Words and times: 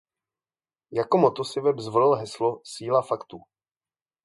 Jako 0.91 1.17
motto 1.17 1.43
si 1.43 1.61
web 1.61 1.79
zvolil 1.79 2.15
heslo 2.15 2.61
"Síla 2.63 3.01
faktu". 3.01 3.41